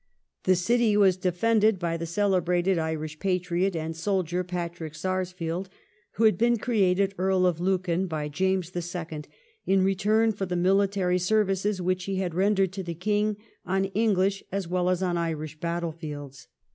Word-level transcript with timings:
The 0.45 0.55
city 0.55 0.97
was 0.97 1.15
defended 1.15 1.77
by 1.77 1.95
the 1.95 2.07
celebrated 2.07 2.79
Irish 2.79 3.19
patriot 3.19 3.75
and 3.75 3.95
soldier 3.95 4.43
Patrick 4.43 4.95
Sarsfield, 4.95 5.69
who 6.13 6.23
had 6.23 6.39
been 6.39 6.57
created 6.57 7.13
Earl 7.19 7.45
of 7.45 7.59
Lucan 7.59 8.07
by 8.07 8.27
James 8.27 8.71
the 8.71 8.81
Second 8.81 9.27
in 9.67 9.83
return 9.83 10.31
for 10.31 10.47
the 10.47 10.55
mUitary 10.57 11.19
services 11.21 11.79
which 11.83 12.05
he 12.05 12.15
had 12.15 12.33
rendered 12.33 12.73
to 12.73 12.81
the 12.83 12.95
King 12.95 13.37
on 13.63 13.85
English 13.93 14.41
as 14.51 14.67
well 14.67 14.89
as 14.89 15.03
on 15.03 15.17
Irish 15.19 15.59
battle 15.59 15.91
fields. 15.91 16.47